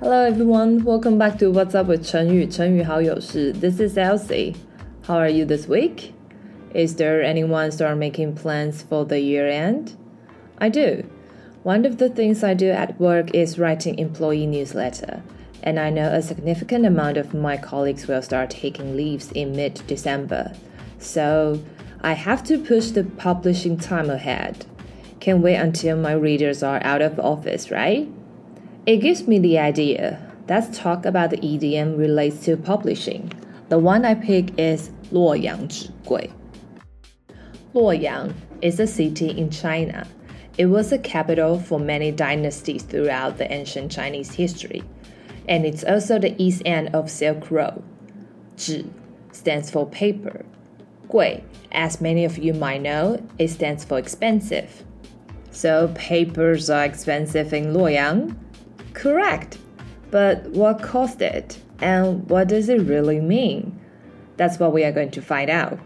[0.00, 3.52] Hello everyone, welcome back to What's Up with Chengyu, Chen Yu 好友事.
[3.52, 4.54] This is Elsie.
[5.02, 6.14] How are you this week?
[6.72, 9.98] Is there anyone start making plans for the year end?
[10.56, 11.04] I do.
[11.64, 15.22] One of the things I do at work is writing employee newsletter,
[15.62, 20.54] and I know a significant amount of my colleagues will start taking leaves in mid-December.
[20.98, 21.62] So,
[22.00, 24.64] I have to push the publishing time ahead.
[25.20, 28.08] Can't wait until my readers are out of office, right?
[28.86, 30.18] It gives me the idea.
[30.48, 33.30] Let's talk about the idiom relates to publishing.
[33.68, 36.32] The one I pick is Luoyang Zhigui.
[37.74, 40.08] Luoyang is a city in China.
[40.56, 44.82] It was the capital for many dynasties throughout the ancient Chinese history,
[45.46, 47.82] and it's also the east end of Silk Road.
[48.56, 48.90] Zhi
[49.30, 50.44] stands for paper.
[51.08, 54.84] Gui, as many of you might know, it stands for expensive.
[55.50, 58.36] So papers are expensive in Luoyang.
[59.00, 59.56] Correct.
[60.10, 61.58] But what caused it?
[61.80, 63.80] And what does it really mean?
[64.36, 65.78] That's what we are going to find out.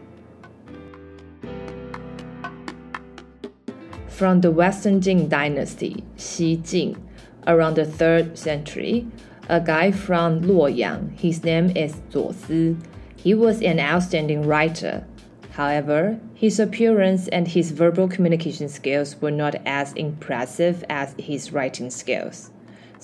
[4.09, 7.01] From the Western Jin dynasty, Xi Jin,
[7.47, 9.07] around the 3rd century,
[9.49, 12.77] a guy from Luoyang, his name is Zuo Si.
[13.15, 15.07] He was an outstanding writer.
[15.53, 21.91] However, his appearance and his verbal communication skills were not as impressive as his writing
[21.91, 22.51] skills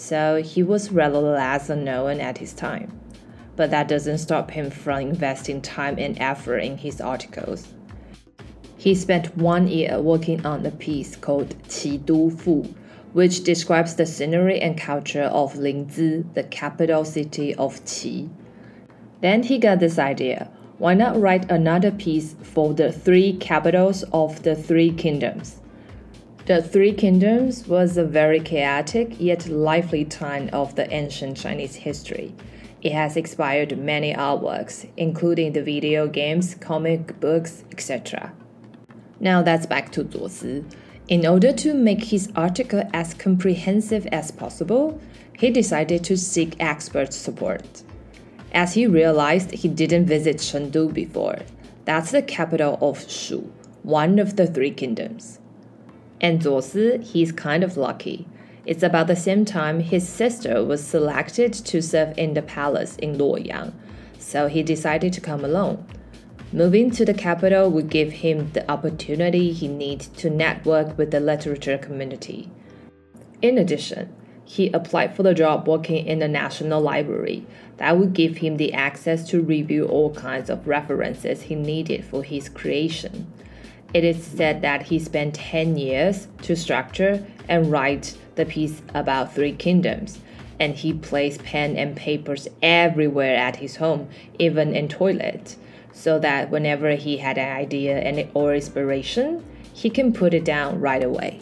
[0.00, 2.98] so he was rather less unknown at his time.
[3.54, 7.68] But that doesn't stop him from investing time and effort in his articles.
[8.78, 12.62] He spent one year working on a piece called Qi Du Fu,
[13.12, 18.30] which describes the scenery and culture of Linzi, the capital city of Qi.
[19.20, 24.42] Then he got this idea why not write another piece for the three capitals of
[24.44, 25.59] the three kingdoms?
[26.50, 32.34] The Three Kingdoms was a very chaotic yet lively time of the ancient Chinese history.
[32.82, 38.32] It has inspired many artworks, including the video games, comic books, etc.
[39.20, 40.64] Now that's back to Zuo Si.
[41.06, 45.00] In order to make his article as comprehensive as possible,
[45.38, 47.84] he decided to seek expert support.
[48.50, 51.38] As he realized he didn't visit Chengdu before,
[51.84, 53.52] that's the capital of Shu,
[53.84, 55.38] one of the three kingdoms.
[56.20, 58.26] And Zuo Si, he's kind of lucky.
[58.66, 63.16] It's about the same time his sister was selected to serve in the palace in
[63.16, 63.72] Luoyang,
[64.18, 65.86] so he decided to come alone.
[66.52, 71.20] Moving to the capital would give him the opportunity he needs to network with the
[71.20, 72.50] literature community.
[73.40, 74.12] In addition,
[74.44, 77.46] he applied for the job working in the National Library.
[77.76, 82.24] That would give him the access to review all kinds of references he needed for
[82.24, 83.32] his creation.
[83.92, 89.34] It is said that he spent 10 years to structure and write the piece about
[89.34, 90.20] three kingdoms,
[90.60, 94.08] and he placed pen and papers everywhere at his home,
[94.38, 95.56] even in toilet,
[95.92, 100.80] so that whenever he had an idea and or inspiration, he can put it down
[100.80, 101.40] right away.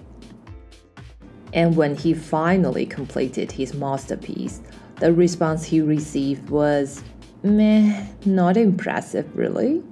[1.52, 4.62] And when he finally completed his masterpiece,
[5.00, 7.02] the response he received was
[7.42, 9.82] meh, not impressive really.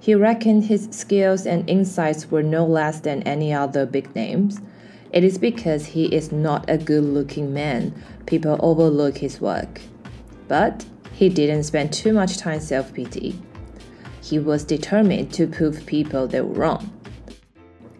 [0.00, 4.60] He reckoned his skills and insights were no less than any other big names.
[5.12, 7.94] It is because he is not a good looking man,
[8.26, 9.80] people overlook his work.
[10.48, 13.38] But he didn't spend too much time self pity.
[14.22, 16.92] He was determined to prove people they were wrong.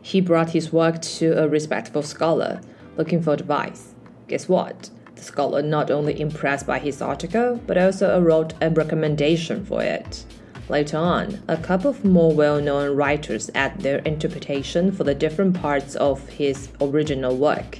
[0.02, 2.60] He brought his work to a respectable scholar,
[2.96, 3.94] looking for advice.
[4.28, 4.90] Guess what?
[5.14, 10.24] The scholar not only impressed by his article, but also wrote a recommendation for it.
[10.68, 15.60] Later on, a couple of more well known writers add their interpretation for the different
[15.60, 17.78] parts of his original work.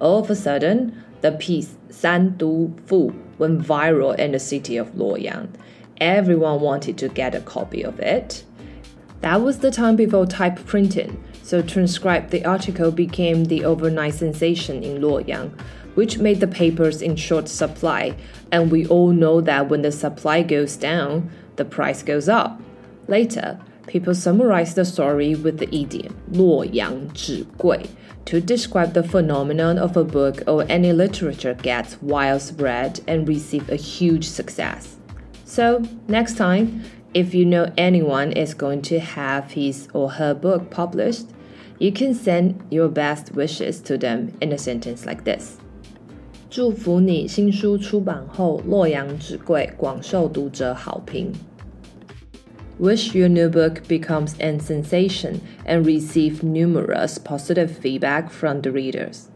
[0.00, 4.92] All of a sudden, the piece San Du Fu went viral in the city of
[4.92, 5.48] Luoyang.
[5.98, 8.44] Everyone wanted to get a copy of it.
[9.22, 14.82] That was the time before type printing, so transcribe the article became the overnight sensation
[14.82, 15.58] in Luoyang,
[15.94, 18.14] which made the papers in short supply,
[18.52, 22.59] and we all know that when the supply goes down, the price goes up.
[23.07, 27.85] Later, people summarize the story with the idiom 洛阳纸贵
[28.25, 33.75] to describe the phenomenon of a book or any literature gets widespread and receive a
[33.75, 34.95] huge success.
[35.45, 36.81] So, next time,
[37.13, 41.27] if you know anyone is going to have his or her book published,
[41.77, 45.57] you can send your best wishes to them in a sentence like this.
[46.49, 51.31] 祝福你新书出版后，洛阳纸贵，广受读者好评。
[52.79, 59.29] Wish your new book becomes a sensation and receive numerous positive feedback from the readers.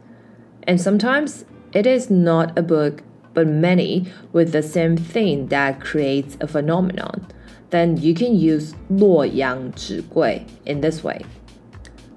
[0.68, 3.01] And sometimes it is not a book
[3.34, 7.28] but many with the same thing that creates a phenomenon,
[7.69, 11.22] then you can use 洛阳纸贵 in this way.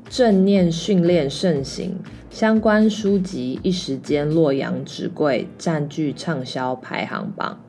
[0.08, 1.99] 正念训练盛行，
[2.31, 7.61] 相关书籍一时间洛阳纸贵，占据畅销排行榜。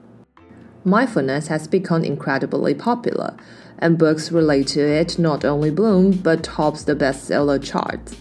[0.88, 3.36] Mindfulness has become incredibly popular,
[3.78, 8.16] and books related to it not only bloom but tops the bestseller charts.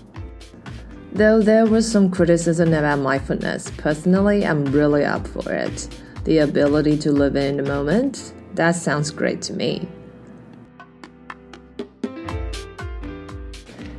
[1.14, 5.88] Though there was some criticism about mindfulness, personally I'm really up for it.
[6.26, 9.88] The ability to live in the moment, that sounds great to me.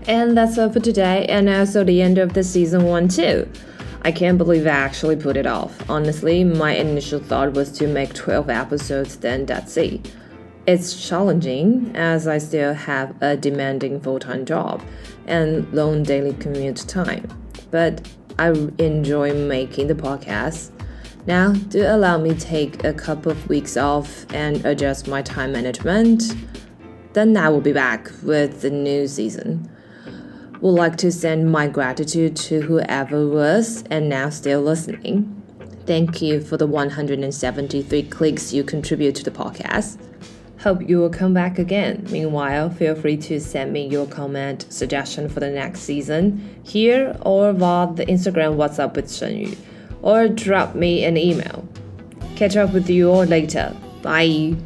[0.06, 3.49] And that's all for today, and also the end of the season one too.
[4.03, 5.89] I can't believe I actually put it off.
[5.91, 10.15] Honestly, my initial thought was to make 12 episodes, then that's it.
[10.67, 14.83] It's challenging as I still have a demanding full time job
[15.27, 17.27] and long daily commute time,
[17.71, 18.06] but
[18.39, 20.71] I enjoy making the podcast.
[21.27, 26.35] Now, do allow me take a couple of weeks off and adjust my time management.
[27.15, 29.69] Then I will be back with the new season
[30.60, 35.34] would like to send my gratitude to whoever was and now still listening.
[35.87, 39.99] Thank you for the 173 clicks you contribute to the podcast.
[40.60, 42.06] Hope you will come back again.
[42.10, 47.52] Meanwhile, feel free to send me your comment, suggestion for the next season here or
[47.52, 49.56] via the Instagram What's Up with Chengyu,
[50.02, 51.66] or drop me an email.
[52.34, 53.75] Catch up with you all later.
[54.02, 54.56] Bye.